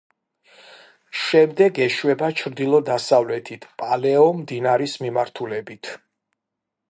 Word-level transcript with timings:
შემდეგ 1.23 1.81
ეშვება 1.85 2.29
ჩრდილო-დასავლეთით 2.39 3.69
პალეო 3.83 4.25
მდინარის 4.41 4.95
მიმართულებით. 5.05 5.93